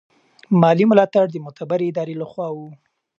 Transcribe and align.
مالي 0.61 0.85
ملاتړ 0.91 1.25
د 1.31 1.35
معتبرې 1.45 1.85
ادارې 1.91 2.15
له 2.21 2.25
خوا 2.31 2.47
و. 2.53 2.57